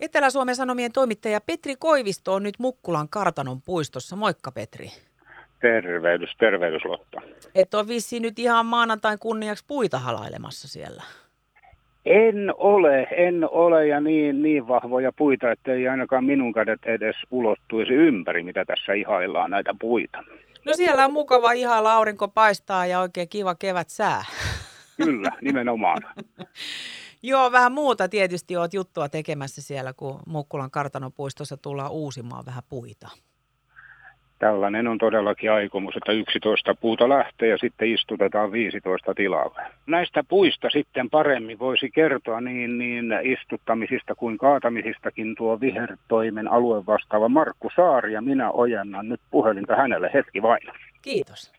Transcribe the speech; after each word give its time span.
Etelä-Suomen 0.00 0.56
Sanomien 0.56 0.92
toimittaja 0.92 1.40
Petri 1.40 1.74
Koivisto 1.78 2.34
on 2.34 2.42
nyt 2.42 2.58
Mukkulan 2.58 3.08
kartanon 3.08 3.62
puistossa. 3.62 4.16
Moikka 4.16 4.52
Petri. 4.52 4.88
Tervehdys, 5.60 6.30
tervehdys 6.38 6.84
Lotta. 6.84 7.20
Et 7.54 7.74
ole 7.74 7.88
vissiin 7.88 8.22
nyt 8.22 8.38
ihan 8.38 8.66
maanantain 8.66 9.18
kunniaksi 9.18 9.64
puita 9.66 9.98
halailemassa 9.98 10.68
siellä. 10.68 11.02
En 12.04 12.54
ole, 12.56 13.06
en 13.16 13.48
ole 13.50 13.86
ja 13.86 14.00
niin, 14.00 14.42
niin 14.42 14.68
vahvoja 14.68 15.12
puita, 15.12 15.52
että 15.52 15.72
ei 15.72 15.88
ainakaan 15.88 16.24
minun 16.24 16.52
kädet 16.52 16.80
edes 16.84 17.16
ulottuisi 17.30 17.92
ympäri, 17.92 18.42
mitä 18.42 18.64
tässä 18.64 18.92
ihaillaan 18.92 19.50
näitä 19.50 19.74
puita. 19.80 20.24
No 20.64 20.72
siellä 20.74 21.04
on 21.04 21.12
mukava 21.12 21.52
ihan 21.52 21.86
aurinko 21.86 22.28
paistaa 22.28 22.86
ja 22.86 23.00
oikein 23.00 23.28
kiva 23.28 23.54
kevät 23.54 23.88
sää. 23.88 24.24
Kyllä, 24.96 25.32
nimenomaan. 25.40 26.02
Joo, 27.22 27.52
vähän 27.52 27.72
muuta 27.72 28.08
tietysti 28.08 28.56
oot 28.56 28.74
juttua 28.74 29.08
tekemässä 29.08 29.62
siellä, 29.62 29.92
kun 29.92 30.20
Mukkulan 30.26 30.70
kartanopuistossa 30.70 31.56
tullaan 31.56 31.90
uusimaan 31.90 32.46
vähän 32.46 32.62
puita. 32.68 33.08
Tällainen 34.38 34.88
on 34.88 34.98
todellakin 34.98 35.52
aikomus, 35.52 35.96
että 35.96 36.12
11 36.12 36.74
puuta 36.74 37.08
lähtee 37.08 37.48
ja 37.48 37.58
sitten 37.58 37.92
istutetaan 37.92 38.52
15 38.52 39.14
tilalle. 39.14 39.62
Näistä 39.86 40.24
puista 40.28 40.70
sitten 40.70 41.10
paremmin 41.10 41.58
voisi 41.58 41.90
kertoa 41.90 42.40
niin, 42.40 42.78
niin 42.78 43.12
istuttamisista 43.22 44.14
kuin 44.14 44.38
kaatamisistakin 44.38 45.34
tuo 45.34 45.60
vihertoimen 45.60 46.48
alue 46.48 46.86
vastaava 46.86 47.28
Markku 47.28 47.68
Saari 47.76 48.12
ja 48.12 48.22
minä 48.22 48.50
ojennan 48.50 49.08
nyt 49.08 49.20
puhelinta 49.30 49.76
hänelle 49.76 50.10
hetki 50.14 50.42
vain. 50.42 50.62
Kiitos. 51.02 51.52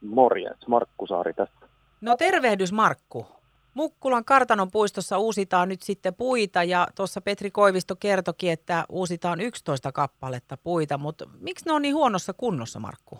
Morjens, 0.00 0.68
Markku 0.68 1.06
Saari 1.06 1.32
tässä. 1.32 1.66
No 2.00 2.16
tervehdys 2.16 2.72
Markku. 2.72 3.26
Mukkulan 3.74 4.24
kartanon 4.24 4.70
puistossa 4.70 5.18
uusitaan 5.18 5.68
nyt 5.68 5.82
sitten 5.82 6.14
puita 6.14 6.62
ja 6.62 6.86
tuossa 6.96 7.20
Petri 7.20 7.50
Koivisto 7.50 7.96
kertokin, 7.96 8.52
että 8.52 8.84
uusitaan 8.88 9.40
11 9.40 9.92
kappaletta 9.92 10.56
puita, 10.56 10.98
mutta 10.98 11.24
miksi 11.40 11.66
ne 11.66 11.72
on 11.72 11.82
niin 11.82 11.94
huonossa 11.94 12.32
kunnossa, 12.32 12.80
Markku? 12.80 13.18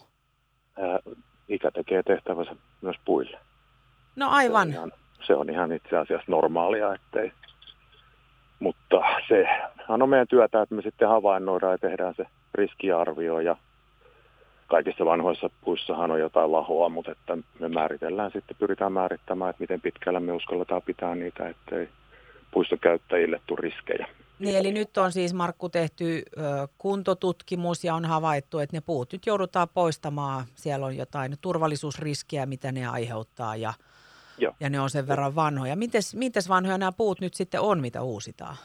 Ää, 0.79 0.99
ikä 1.49 1.71
tekee 1.71 2.03
tehtävänsä 2.03 2.57
myös 2.81 2.97
puille. 3.05 3.39
No 4.17 4.29
aivan. 4.31 4.73
Se 4.73 4.79
on 4.79 4.89
ihan, 4.89 4.93
se 5.27 5.35
on 5.35 5.51
ihan 5.51 5.73
itse 5.73 5.97
asiassa 5.97 6.31
normaalia, 6.31 6.95
ettei. 6.95 7.33
Mutta 8.59 8.97
se 9.29 9.47
on 9.89 10.09
meidän 10.09 10.29
työtä, 10.29 10.63
että 10.63 10.75
me 10.75 10.83
sitten 10.83 11.09
havainnoidaan 11.09 11.73
ja 11.73 11.79
tehdään 11.79 12.15
se 12.17 12.27
riskiarvio 12.55 13.41
ja 13.41 13.57
kaikissa 14.75 15.05
vanhoissa 15.05 15.51
puissahan 15.65 16.11
on 16.11 16.21
jotain 16.21 16.53
lahoa, 16.53 16.89
mutta 16.89 17.13
että 17.13 17.39
me 17.61 17.69
määritellään 17.69 18.31
sitten, 18.31 18.57
pyritään 18.57 18.93
määrittämään, 18.93 19.51
että 19.51 19.61
miten 19.61 19.81
pitkällä 19.81 20.21
me 20.21 20.33
uskalletaan 20.33 20.83
pitää 20.83 21.15
niitä, 21.15 21.49
ettei 21.49 21.89
puistokäyttäjille 22.51 23.41
tule 23.47 23.59
riskejä. 23.63 24.07
Niin, 24.39 24.57
eli 24.57 24.73
nyt 24.73 24.99
on 24.99 25.13
siis 25.13 25.35
Markku 25.35 25.69
tehty 25.69 26.05
ö, 26.39 26.43
kuntotutkimus 26.79 27.85
ja 27.85 27.95
on 27.95 28.05
havaittu, 28.05 28.59
että 28.59 28.77
ne 28.77 28.81
puut 28.81 29.13
nyt 29.13 29.27
joudutaan 29.27 29.69
poistamaan. 29.75 30.45
Siellä 30.55 30.87
on 30.87 30.97
jotain 30.97 31.35
turvallisuusriskiä, 31.41 32.47
mitä 32.47 32.73
ne 32.73 32.87
aiheuttaa 32.87 33.57
ja, 33.57 33.73
Joo. 34.39 34.53
ja 34.61 34.71
ne 34.71 34.81
on 34.81 34.91
sen 34.91 35.09
verran 35.09 35.35
vanhoja. 35.35 35.77
Mites, 35.77 36.15
mites 36.15 36.49
vanhoja 36.49 36.79
nämä 36.79 36.93
puut 36.93 37.21
nyt 37.21 37.35
sitten 37.35 37.61
on, 37.61 37.81
mitä 37.81 38.03
uusitaan? 38.03 38.57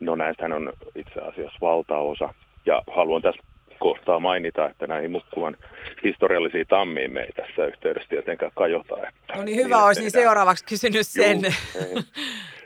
No 0.00 0.16
näistähän 0.16 0.52
on 0.52 0.72
itse 0.94 1.20
asiassa 1.20 1.58
valtaosa. 1.60 2.34
Ja 2.66 2.82
haluan 2.96 3.22
tässä 3.22 3.53
kohtaa 3.78 4.20
mainita, 4.20 4.70
että 4.70 4.86
näihin 4.86 5.10
Mukkulan 5.10 5.56
historiallisiin 6.04 6.66
tammiin 6.66 7.12
me 7.12 7.20
ei 7.20 7.32
tässä 7.32 7.66
yhteydessä 7.66 8.08
tietenkään 8.08 8.52
kajota. 8.54 8.96
Että 8.96 9.36
no 9.36 9.42
niin, 9.42 9.56
hyvä 9.56 9.84
olisi 9.84 10.00
niin 10.00 10.10
seuraavaksi 10.10 10.64
kysynyt 10.64 11.06
sen. 11.06 11.40
Juu, 11.42 12.02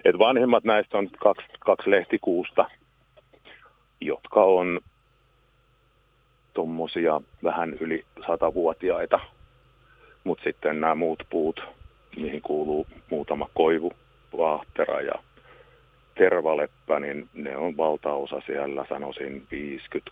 Et 0.04 0.18
vanhimmat 0.18 0.64
näistä 0.64 0.98
on 0.98 1.10
kaksi, 1.10 1.46
kaksi 1.60 1.90
lehtikuusta, 1.90 2.70
jotka 4.00 4.44
on 4.44 4.80
tuommoisia 6.54 7.20
vähän 7.44 7.74
yli 7.80 8.04
satavuotiaita, 8.26 9.20
mutta 10.24 10.44
sitten 10.44 10.80
nämä 10.80 10.94
muut 10.94 11.22
puut, 11.30 11.60
mihin 12.16 12.42
kuuluu 12.42 12.86
muutama 13.10 13.48
koivu, 13.54 13.92
vaahtera 14.38 15.00
ja 15.00 15.14
tervaleppä, 16.18 17.00
niin 17.00 17.28
ne 17.34 17.56
on 17.56 17.76
valtaosa 17.76 18.42
siellä, 18.46 18.86
sanoisin 18.88 19.46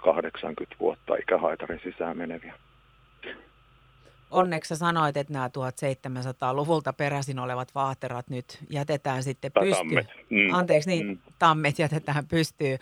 50-80 0.07 0.77
vuotta 0.81 1.15
ikähaitarin 1.17 1.81
sisään 1.85 2.17
meneviä. 2.17 2.55
Onneksi 4.31 4.77
sanoit, 4.77 5.17
että 5.17 5.33
nämä 5.33 5.49
1700-luvulta 5.49 6.93
peräisin 6.93 7.39
olevat 7.39 7.75
vaahterat 7.75 8.31
nyt 8.31 8.59
jätetään 8.71 9.23
sitten 9.23 9.53
pystyyn. 9.61 10.09
Mm. 10.31 10.55
Anteeksi, 10.55 10.91
niin 10.91 11.07
mm. 11.07 11.19
tammet 11.39 11.79
jätetään 11.79 12.27
pystyyn. 12.27 12.79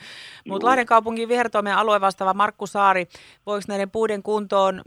Mutta 0.48 0.66
Lahden 0.66 0.86
kaupungin 0.86 1.28
vihertoimen 1.28 1.76
alue 1.76 2.00
vastaava 2.00 2.34
Markku 2.34 2.66
Saari, 2.66 3.06
voiko 3.46 3.64
näiden 3.68 3.90
puiden 3.90 4.22
kuntoon 4.22 4.82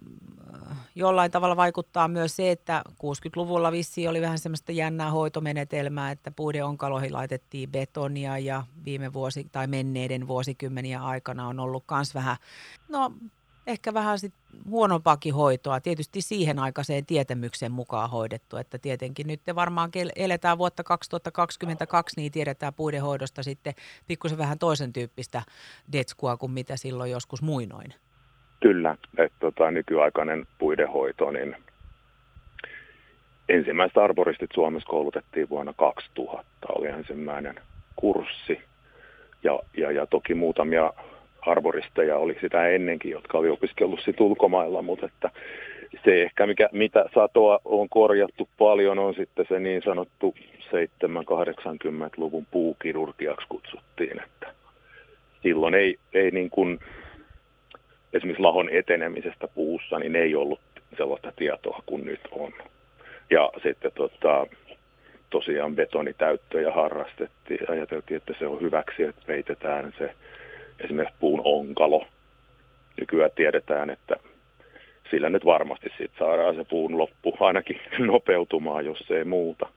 jollain 0.97 1.31
tavalla 1.31 1.55
vaikuttaa 1.55 2.07
myös 2.07 2.35
se, 2.35 2.51
että 2.51 2.81
60-luvulla 2.89 3.71
vissi 3.71 4.07
oli 4.07 4.21
vähän 4.21 4.39
semmoista 4.39 4.71
jännää 4.71 5.11
hoitomenetelmää, 5.11 6.11
että 6.11 6.31
puiden 6.31 6.65
onkaloihin 6.65 7.13
laitettiin 7.13 7.71
betonia 7.71 8.37
ja 8.37 8.63
viime 8.85 9.13
vuosi 9.13 9.47
tai 9.51 9.67
menneiden 9.67 10.27
vuosikymmeniä 10.27 11.03
aikana 11.03 11.47
on 11.47 11.59
ollut 11.59 11.83
myös 11.91 12.13
vähän, 12.15 12.37
no 12.89 13.11
ehkä 13.67 13.93
vähän 13.93 14.19
sit 14.19 14.33
huonompaakin 14.69 15.33
hoitoa. 15.33 15.79
Tietysti 15.79 16.21
siihen 16.21 16.59
aikaiseen 16.59 17.05
tietämyksen 17.05 17.71
mukaan 17.71 18.09
hoidettu, 18.09 18.57
että 18.57 18.77
tietenkin 18.77 19.27
nyt 19.27 19.41
varmaan 19.55 19.91
eletään 20.15 20.57
vuotta 20.57 20.83
2022, 20.83 22.15
niin 22.17 22.31
tiedetään 22.31 22.73
puiden 22.73 23.01
hoidosta 23.01 23.43
sitten 23.43 23.73
pikkusen 24.07 24.37
vähän 24.37 24.59
toisen 24.59 24.93
tyyppistä 24.93 25.43
detskua 25.91 26.37
kuin 26.37 26.51
mitä 26.51 26.77
silloin 26.77 27.11
joskus 27.11 27.41
muinoin. 27.41 27.93
Kyllä, 28.59 28.95
että 29.17 29.37
tota, 29.39 29.71
nykyaikainen 29.71 30.45
puidenhoito, 30.57 31.31
niin 31.31 31.55
ensimmäiset 33.49 33.97
arboristit 33.97 34.49
Suomessa 34.53 34.89
koulutettiin 34.89 35.49
vuonna 35.49 35.73
2000, 35.77 36.45
oli 36.69 36.87
ensimmäinen 36.87 37.55
kurssi. 37.95 38.61
Ja, 39.43 39.59
ja, 39.77 39.91
ja 39.91 40.05
toki 40.05 40.33
muutamia 40.33 40.93
arboristeja 41.41 42.17
oli 42.17 42.37
sitä 42.41 42.67
ennenkin, 42.67 43.11
jotka 43.11 43.37
oli 43.37 43.49
opiskellut 43.49 43.99
sit 44.05 44.21
ulkomailla, 44.21 44.81
mutta 44.81 45.05
että 45.05 45.31
se 46.03 46.23
ehkä, 46.23 46.47
mikä, 46.47 46.69
mitä 46.71 47.05
satoa 47.13 47.59
on 47.65 47.89
korjattu 47.89 48.49
paljon, 48.57 48.99
on 48.99 49.13
sitten 49.13 49.45
se 49.49 49.59
niin 49.59 49.81
sanottu 49.81 50.35
7-80-luvun 50.71 52.47
puukirurgiaksi 52.51 53.47
kutsuttiin, 53.49 54.21
että 54.23 54.53
silloin 55.43 55.73
ei, 55.73 55.97
ei 56.13 56.31
niin 56.31 56.49
kuin 56.49 56.79
esimerkiksi 58.13 58.43
lahon 58.43 58.69
etenemisestä 58.69 59.47
puussa, 59.47 59.99
niin 59.99 60.15
ei 60.15 60.35
ollut 60.35 60.59
sellaista 60.97 61.31
tietoa 61.35 61.83
kuin 61.85 62.05
nyt 62.05 62.21
on. 62.31 62.53
Ja 63.29 63.51
sitten 63.63 63.91
tota, 63.95 64.47
tosiaan 65.29 65.75
betonitäyttöjä 65.75 66.71
harrastettiin. 66.71 67.71
Ajateltiin, 67.71 68.17
että 68.17 68.33
se 68.39 68.47
on 68.47 68.61
hyväksi, 68.61 69.03
että 69.03 69.21
peitetään 69.27 69.93
se 69.97 70.13
esimerkiksi 70.79 71.17
puun 71.19 71.41
onkalo. 71.43 72.05
Nykyään 72.99 73.31
tiedetään, 73.35 73.89
että 73.89 74.15
sillä 75.11 75.29
nyt 75.29 75.45
varmasti 75.45 75.89
sit 75.97 76.11
saadaan 76.19 76.55
se 76.55 76.63
puun 76.63 76.97
loppu 76.97 77.37
ainakin 77.39 77.79
nopeutumaan, 78.11 78.85
jos 78.85 79.11
ei 79.11 79.23
muuta. 79.23 79.69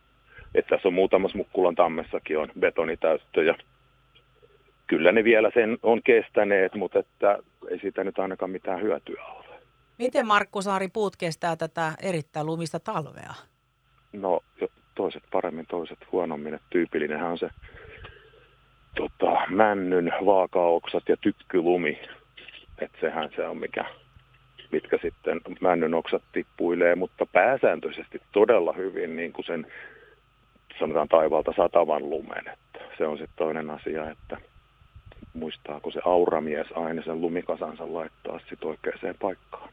Että 0.55 0.69
tässä 0.69 0.89
on 0.89 0.95
muutamassa 0.95 1.39
Mukkulan 1.39 1.75
tammessakin 1.75 2.39
on 2.39 2.49
betonitäyttöjä 2.61 3.55
kyllä 4.91 5.13
ne 5.13 5.25
vielä 5.25 5.51
sen 5.55 5.79
on 5.83 6.03
kestäneet, 6.03 6.75
mutta 6.75 6.99
että 6.99 7.39
ei 7.71 7.79
siitä 7.79 8.05
nyt 8.05 8.19
ainakaan 8.19 8.51
mitään 8.51 8.83
hyötyä 8.83 9.25
ole. 9.25 9.61
Miten 9.99 10.27
Markku 10.27 10.63
Saari 10.63 10.89
puut 10.89 11.17
kestää 11.17 11.57
tätä 11.57 11.93
erittäin 12.03 12.47
lumista 12.47 12.81
talvea? 12.81 13.35
No 14.13 14.41
toiset 14.95 15.23
paremmin, 15.33 15.67
toiset 15.67 15.99
huonommin. 16.13 16.61
Tyypillinenhän 16.71 17.31
on 17.31 17.39
se 17.39 17.51
tota, 18.97 19.47
männyn 19.49 20.13
vaakaoksat 20.27 21.09
ja 21.09 21.17
tykkylumi. 21.17 22.01
Että 22.79 22.99
sehän 23.01 23.31
se 23.37 23.47
on 23.47 23.57
mikä, 23.57 23.85
mitkä 24.73 24.99
sitten 25.03 25.41
männyn 25.61 25.95
oksat 25.95 26.23
tippuilee, 26.33 26.95
mutta 26.95 27.27
pääsääntöisesti 27.27 28.23
todella 28.33 28.73
hyvin 28.73 29.17
niin 29.17 29.33
kuin 29.33 29.47
sen 29.47 29.67
sanotaan 30.79 31.09
taivaalta 31.09 31.53
satavan 31.57 32.11
lumen. 32.11 32.49
Että 32.49 32.81
se 32.99 33.07
on 33.07 33.19
sitten 33.19 33.37
toinen 33.37 33.71
asia, 33.71 34.11
että 34.11 34.37
muistaako 35.35 35.91
se 35.91 36.01
auramies 36.05 36.67
aina 36.75 37.03
sen 37.03 37.21
lumikasansa 37.21 37.95
laittaa 37.95 38.39
sitten 38.39 38.69
oikeaan 38.69 39.15
paikkaan. 39.21 39.69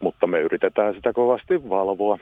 Mutta 0.00 0.26
me 0.26 0.40
yritetään 0.40 0.94
sitä 0.94 1.12
kovasti 1.12 1.68
valvoa. 1.68 2.18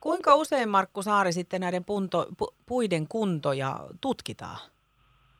Kuinka 0.00 0.34
usein, 0.34 0.68
Markku 0.68 1.02
Saari, 1.02 1.32
sitten 1.32 1.60
näiden 1.60 1.84
punto, 1.84 2.26
pu, 2.38 2.54
puiden 2.66 3.08
kuntoja 3.08 3.76
tutkitaan? 4.00 4.58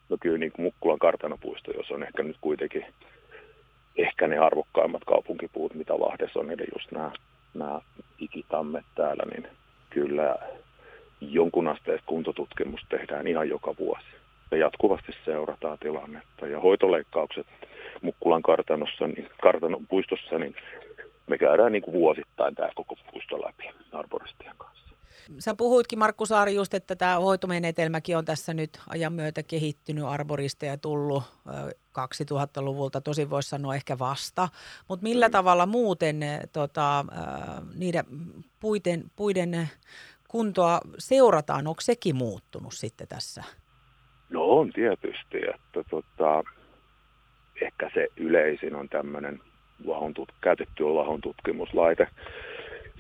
No 0.09 0.17
kyllä 0.21 0.39
niin 0.39 0.53
kuin 0.53 0.65
Mukkulan 0.65 0.99
kartanopuisto, 0.99 1.71
jos 1.71 1.91
on 1.91 2.03
ehkä 2.03 2.23
nyt 2.23 2.37
kuitenkin 2.41 2.87
ehkä 3.97 4.27
ne 4.27 4.39
arvokkaimmat 4.39 5.05
kaupunkipuut, 5.05 5.75
mitä 5.75 5.95
Lahdessa 5.95 6.41
on, 6.41 6.51
eli 6.51 6.67
just 6.75 6.93
nämä, 6.93 7.13
nämä 7.55 7.81
ikitammet 8.19 8.85
täällä, 8.95 9.23
niin 9.31 9.49
kyllä 9.91 10.37
jonkun 11.21 11.69
asteista 11.69 12.07
kuntotutkimus 12.07 12.81
tehdään 12.89 13.27
ihan 13.27 13.49
joka 13.49 13.75
vuosi. 13.79 14.07
Ja 14.51 14.57
jatkuvasti 14.57 15.13
seurataan 15.25 15.79
tilannetta. 15.79 16.47
Ja 16.47 16.61
hoitoleikkaukset 16.61 17.47
Mukkulan 18.03 18.43
kartanossa, 18.43 19.07
niin, 19.07 19.29
kartanon 19.43 19.87
puistossa, 19.87 20.39
niin 20.39 20.55
me 21.27 21.39
käydään 21.39 21.73
niin 21.73 21.83
kuin 21.83 21.95
vuosittain 21.95 22.55
tämä 22.55 22.69
koko 22.75 22.97
puisto 23.13 23.43
läpi 23.43 23.71
arboristien 23.93 24.55
kanssa. 24.59 24.81
Sä 25.39 25.55
puhuitkin 25.55 25.99
Markku 25.99 26.27
Saari 26.27 26.55
just, 26.55 26.75
että 26.75 26.97
tämä 26.97 27.21
hoitomenetelmäkin 27.21 28.17
on 28.17 28.25
tässä 28.25 28.55
nyt 28.55 28.81
ajan 28.89 29.13
myötä 29.13 29.43
kehittynyt 29.43 30.05
arboristeja 30.05 30.79
tullut 30.79 31.23
2000-luvulta, 31.99 33.01
tosi 33.01 33.31
voisi 33.31 33.49
sanoa 33.49 33.75
ehkä 33.75 33.99
vasta. 33.99 34.49
Mutta 34.89 35.03
millä 35.03 35.29
mm. 35.29 35.33
tavalla 35.33 35.67
muuten 35.67 36.21
tota, 36.53 37.05
niiden 37.75 38.05
puiden, 38.61 39.05
puiden 39.17 39.69
kuntoa 40.29 40.81
seurataan? 40.99 41.67
Onko 41.67 41.81
sekin 41.81 42.17
muuttunut 42.17 42.75
sitten 42.75 43.09
tässä? 43.09 43.45
No 44.31 44.45
on 44.45 44.73
tietysti, 44.73 45.39
että 45.55 45.91
tota, 45.91 46.45
ehkä 47.61 47.91
se 47.95 48.09
yleisin 48.17 48.75
on 48.75 48.89
tämmöinen 48.89 49.41
lahon, 49.85 50.15
käytetty 50.41 50.85
lahon 50.85 51.21
tutkimuslaite, 51.21 52.07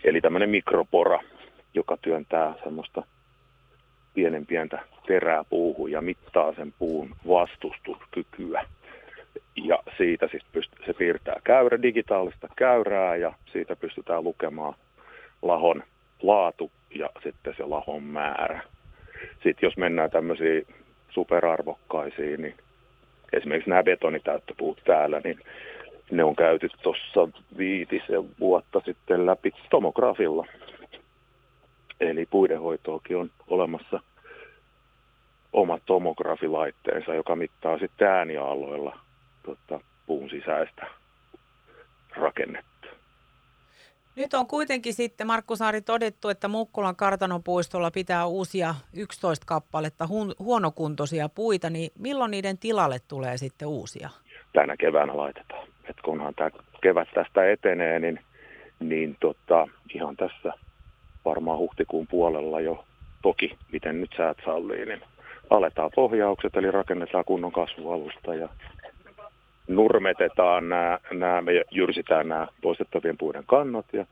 eli 0.05 0.21
tämmöinen 0.21 0.51
mikropora, 0.51 1.21
joka 1.75 1.97
työntää 1.97 2.55
semmoista 2.65 3.03
pienen 4.15 4.47
pientä 4.47 4.79
terää 5.07 5.45
puuhun 5.45 5.91
ja 5.91 6.03
mittaa 6.03 6.55
sen 6.55 6.75
puun 6.79 7.17
vastustuskykyä. 7.29 8.65
Ja 9.57 9.79
siitä 9.97 10.29
siis 10.29 10.43
pyst- 10.57 10.87
se 10.87 10.95
piirtää 10.95 11.41
käyrä, 11.45 11.83
digitaalista 11.83 12.49
käyrää 12.57 13.17
ja 13.17 13.33
siitä 13.53 13.77
pystytään 13.77 14.25
lukemaan 14.25 14.75
lahon 15.43 15.83
laatu 16.23 16.71
ja 16.95 17.11
sitten 17.23 17.55
se 17.57 17.65
lahon 17.65 18.03
määrä. 18.03 18.63
Sitten 19.33 19.67
jos 19.67 19.77
mennään 19.77 20.11
tämmöisiin 20.11 20.67
superarvokkaisiin, 21.11 22.43
niin 22.43 22.55
esimerkiksi 23.33 23.71
nämä 23.71 23.83
betonitäyttöpuut 23.83 24.81
täällä, 24.85 25.21
niin 25.25 25.41
ne 26.11 26.25
on 26.25 26.37
käyty 26.37 26.69
tuossa 26.83 27.29
viitisen 27.59 28.39
vuotta 28.41 28.81
sitten 28.85 29.27
läpi 29.27 29.53
tomografilla. 29.71 30.47
Eli 32.01 32.27
puidenhoitoakin 32.27 33.17
on 33.17 33.31
olemassa 33.49 34.01
oma 35.53 35.79
tomografilaitteensa, 35.87 37.15
joka 37.15 37.37
mittaa 37.37 37.79
sitten 37.79 38.09
äänialoilla 38.09 38.99
tota, 39.43 39.81
puun 40.07 40.31
sisäistä 40.31 40.87
rakennetta. 42.17 42.70
Nyt 44.21 44.35
on 44.35 44.47
kuitenkin 44.47 44.95
sitten, 44.95 45.27
Markku 45.27 45.57
Saari, 45.57 45.81
todettu, 45.81 46.29
että 46.29 46.49
Mukkulan 46.49 46.97
kartanopuistolla 46.97 47.91
pitää 47.91 48.27
uusia 48.27 48.75
11 48.93 49.47
kappaletta 49.47 50.09
huonokuntoisia 50.39 51.29
puita, 51.29 51.71
niin 51.71 51.91
milloin 51.99 52.31
niiden 52.31 52.59
tilalle 52.59 52.99
tulee 53.09 53.37
sitten 53.37 53.69
uusia? 53.69 54.11
Tänä 54.53 54.77
keväänä 54.77 55.17
laitetaan. 55.17 55.69
Et 55.91 55.97
kunhan 56.05 56.35
tämä 56.35 56.51
kevät 56.83 57.09
tästä 57.15 57.51
etenee, 57.51 57.99
niin, 57.99 58.21
niin 58.81 59.17
tota, 59.21 59.69
ihan 59.95 60.17
tässä 60.17 60.53
varmaan 61.25 61.59
huhtikuun 61.59 62.07
puolella 62.07 62.61
jo, 62.61 62.85
toki 63.23 63.59
miten 63.73 64.01
nyt 64.01 64.11
säät 64.17 64.39
sallii, 64.45 64.87
niin 64.87 65.03
aletaan 65.51 65.91
pohjaukset, 65.95 66.57
eli 66.57 66.71
rakennetaan 66.71 67.25
kunnon 67.25 67.53
kasvualusta 67.53 68.35
ja 68.35 68.49
nurmetetaan 69.75 70.69
nämä, 70.69 70.99
nämä 71.13 71.43
me 71.43 71.53
jyrsitään 71.71 72.29
nämä 72.29 72.49
poistettavien 72.63 73.19
puiden 73.19 73.45
kannot 73.47 73.87
ja 73.93 74.07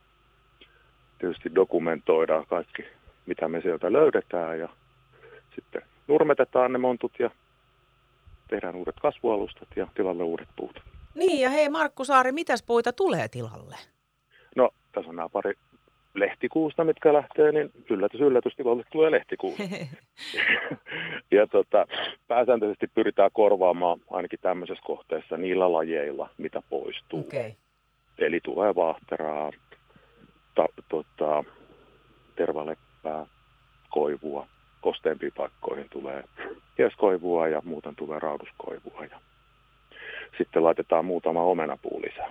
tietysti 1.18 1.54
dokumentoidaan 1.54 2.46
kaikki, 2.46 2.82
mitä 3.26 3.48
me 3.48 3.60
sieltä 3.60 3.92
löydetään 3.92 4.58
ja 4.58 4.68
sitten 5.54 5.82
nurmetetaan 6.08 6.72
ne 6.72 6.78
montut 6.78 7.12
ja 7.18 7.30
tehdään 8.48 8.76
uudet 8.76 8.96
kasvualustat 9.02 9.68
ja 9.76 9.86
tilalle 9.94 10.22
uudet 10.22 10.48
puut. 10.56 10.82
Niin 11.14 11.40
ja 11.40 11.50
hei 11.50 11.68
Markku 11.68 12.04
Saari, 12.04 12.32
mitäs 12.32 12.62
puita 12.62 12.92
tulee 12.92 13.28
tilalle? 13.28 13.76
No 14.56 14.70
tässä 14.92 15.10
on 15.10 15.16
nämä 15.16 15.28
pari 15.28 15.54
lehtikuusta, 16.18 16.84
mitkä 16.84 17.12
lähtee, 17.12 17.52
niin 17.52 17.70
yllätys, 17.90 18.20
yllätys, 18.20 18.56
tilalle 18.56 18.84
tulee 18.92 19.10
lehtikuusta. 19.10 19.62
ja 21.30 21.46
tota, 21.46 21.86
pääsääntöisesti 22.28 22.86
pyritään 22.86 23.30
korvaamaan 23.32 24.00
ainakin 24.10 24.38
tämmöisessä 24.42 24.82
kohteessa 24.86 25.36
niillä 25.36 25.72
lajeilla, 25.72 26.30
mitä 26.38 26.62
poistuu. 26.70 27.20
Okay. 27.20 27.52
Eli 28.18 28.40
tulee 28.42 28.74
vaahteraa, 28.74 29.50
ta, 30.54 30.66
tota, 30.88 31.44
tervaleppää, 32.36 33.26
koivua. 33.90 34.46
Kosteempiin 34.80 35.32
paikkoihin 35.36 35.86
tulee 35.90 36.24
hieskoivua 36.78 37.48
ja 37.48 37.62
muuten 37.64 37.96
tulee 37.96 38.18
rauduskoivua. 38.18 39.04
Ja 39.10 39.20
sitten 40.38 40.64
laitetaan 40.64 41.04
muutama 41.04 41.42
omenapuu 41.42 42.02
lisää. 42.02 42.28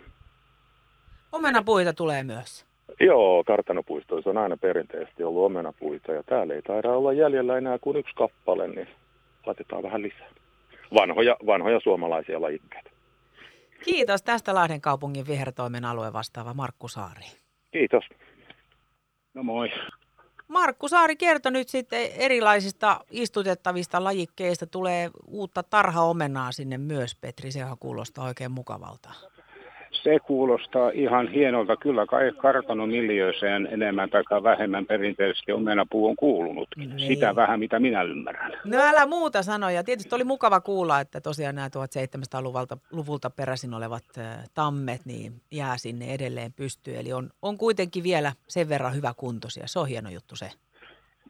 Omenapuita 1.31 1.93
tulee 1.93 2.23
myös? 2.23 2.65
Joo, 2.99 3.43
kartanopuistoissa 3.43 4.29
on 4.29 4.37
aina 4.37 4.57
perinteisesti 4.57 5.23
ollut 5.23 5.45
omenapuita 5.45 6.11
ja 6.11 6.23
täällä 6.23 6.53
ei 6.53 6.61
taida 6.61 6.91
olla 6.91 7.13
jäljellä 7.13 7.57
enää 7.57 7.79
kuin 7.79 7.97
yksi 7.97 8.15
kappale, 8.15 8.67
niin 8.67 8.87
laitetaan 9.45 9.83
vähän 9.83 10.01
lisää. 10.01 10.29
Vanhoja, 10.93 11.37
vanhoja 11.45 11.79
suomalaisia 11.79 12.41
lajikkeita. 12.41 12.89
Kiitos 13.85 14.21
tästä 14.21 14.55
Lahden 14.55 14.81
kaupungin 14.81 15.27
vihertoimen 15.27 15.85
alue 15.85 16.13
vastaava 16.13 16.53
Markku 16.53 16.87
Saari. 16.87 17.25
Kiitos. 17.71 18.03
No 19.33 19.43
moi. 19.43 19.69
Markku 20.47 20.87
Saari 20.87 21.15
kertoi 21.15 21.51
nyt 21.51 21.69
sitten 21.69 22.11
erilaisista 22.17 22.99
istutettavista 23.11 24.03
lajikkeista. 24.03 24.67
Tulee 24.67 25.09
uutta 25.27 25.63
tarhaomenaa 25.63 26.51
sinne 26.51 26.77
myös, 26.77 27.15
Petri. 27.15 27.51
Sehän 27.51 27.77
kuulostaa 27.79 28.25
oikein 28.25 28.51
mukavalta 28.51 29.09
se 30.07 30.19
kuulostaa 30.19 30.89
ihan 30.89 31.27
hienolta. 31.27 31.77
Kyllä 31.77 32.05
kai 32.05 32.31
kartanomiljööseen 32.41 33.67
enemmän 33.71 34.09
tai 34.09 34.43
vähemmän 34.43 34.85
perinteisesti 34.85 35.51
omenapuu 35.51 36.07
on 36.07 36.15
kuulunut. 36.15 36.67
Niin. 36.75 36.99
Sitä 36.99 37.35
vähän, 37.35 37.59
mitä 37.59 37.79
minä 37.79 38.03
ymmärrän. 38.03 38.51
No 38.65 38.77
älä 38.77 39.05
muuta 39.05 39.43
sanoja. 39.43 39.83
Tietysti 39.83 40.15
oli 40.15 40.23
mukava 40.23 40.61
kuulla, 40.61 40.99
että 40.99 41.21
tosiaan 41.21 41.55
nämä 41.55 41.67
1700-luvulta 41.67 42.77
luvulta 42.91 43.29
peräisin 43.29 43.73
olevat 43.73 44.03
tammet 44.53 45.01
niin 45.05 45.33
jää 45.51 45.77
sinne 45.77 46.13
edelleen 46.13 46.53
pystyyn. 46.53 46.99
Eli 46.99 47.13
on, 47.13 47.29
on 47.41 47.57
kuitenkin 47.57 48.03
vielä 48.03 48.33
sen 48.47 48.69
verran 48.69 48.95
hyvä 48.95 49.13
kuntoisia. 49.17 49.67
Se 49.67 49.79
on 49.79 49.87
hieno 49.87 50.09
juttu 50.09 50.35
se 50.35 50.49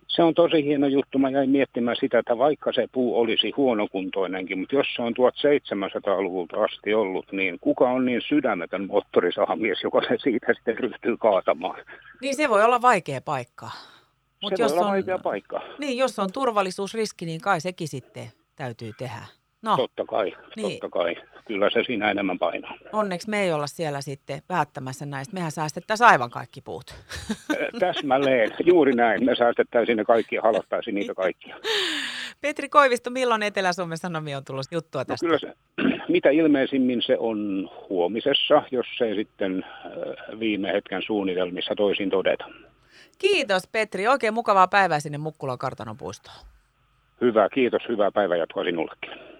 se 0.07 0.23
on 0.23 0.33
tosi 0.33 0.63
hieno 0.63 0.87
juttu. 0.87 1.19
Mä 1.19 1.29
jäin 1.29 1.49
miettimään 1.49 1.97
sitä, 1.99 2.19
että 2.19 2.37
vaikka 2.37 2.73
se 2.73 2.87
puu 2.91 3.19
olisi 3.19 3.53
huonokuntoinenkin, 3.57 4.59
mutta 4.59 4.75
jos 4.75 4.87
se 4.95 5.01
on 5.01 5.13
1700-luvulta 5.13 6.63
asti 6.63 6.93
ollut, 6.93 7.31
niin 7.31 7.57
kuka 7.61 7.89
on 7.89 8.05
niin 8.05 8.21
sydämetön 8.27 8.87
moottorisahamies, 8.87 9.83
joka 9.83 10.01
se 10.01 10.17
siitä 10.23 10.53
sitten 10.53 10.77
ryhtyy 10.77 11.17
kaatamaan? 11.17 11.79
Niin 12.21 12.35
se 12.35 12.49
voi 12.49 12.63
olla 12.63 12.81
vaikea 12.81 13.21
paikka. 13.21 13.69
Mut 14.43 14.53
se 14.55 14.63
jos 14.63 14.71
voi 14.71 14.79
olla 14.79 14.87
on, 14.87 14.93
vaikea 14.93 15.19
paikka. 15.19 15.61
Niin, 15.79 15.97
jos 15.97 16.19
on 16.19 16.29
turvallisuusriski, 16.33 17.25
niin 17.25 17.41
kai 17.41 17.61
sekin 17.61 17.87
sitten 17.87 18.27
täytyy 18.55 18.91
tehdä. 18.97 19.25
No. 19.61 19.77
Totta 19.77 20.05
kai, 20.05 20.33
niin. 20.55 20.71
totta 20.71 20.89
kai. 20.89 21.15
Kyllä 21.47 21.69
se 21.69 21.83
siinä 21.83 22.11
enemmän 22.11 22.39
painaa. 22.39 22.75
Onneksi 22.93 23.29
me 23.29 23.41
ei 23.41 23.53
olla 23.53 23.67
siellä 23.67 24.01
sitten 24.01 24.41
päättämässä 24.47 25.05
näistä. 25.05 25.33
Mehän 25.33 25.51
säästettäisiin 25.51 26.07
aivan 26.07 26.29
kaikki 26.29 26.61
puut. 26.61 26.95
Täsmälleen, 27.79 28.51
juuri 28.65 28.95
näin. 28.95 29.25
Me 29.25 29.35
säästettäisiin 29.35 29.97
ne 29.97 30.05
kaikki 30.05 30.35
ja 30.35 30.41
halattaisiin 30.41 30.95
niitä 30.95 31.13
kaikkia. 31.13 31.55
Petri 32.41 32.69
Koivisto, 32.69 33.09
milloin 33.09 33.43
Etelä-Suomen 33.43 33.97
Sanomi 33.97 34.35
on 34.35 34.43
tullut 34.45 34.65
juttua 34.71 35.01
no 35.01 35.05
tästä? 35.05 35.25
No 35.25 35.37
kyllä 35.39 35.39
se, 35.39 35.53
mitä 36.13 36.29
ilmeisimmin 36.29 37.01
se 37.01 37.17
on 37.19 37.69
huomisessa, 37.89 38.63
jos 38.71 38.85
se 38.97 39.15
sitten 39.15 39.65
viime 40.39 40.73
hetken 40.73 41.01
suunnitelmissa 41.01 41.75
toisin 41.75 42.09
todeta. 42.09 42.45
Kiitos 43.19 43.67
Petri. 43.71 44.07
Oikein 44.07 44.33
mukavaa 44.33 44.67
päivää 44.67 44.99
sinne 44.99 45.17
Mukkulan 45.17 45.57
kartanopuistoon. 45.57 46.37
Hyvä, 47.21 47.49
kiitos. 47.49 47.81
Hyvää 47.89 48.11
päivänjatkoa 48.11 48.63
sinullekin. 48.63 49.36